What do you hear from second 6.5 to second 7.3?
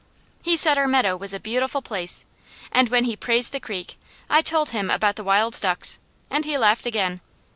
laughed again.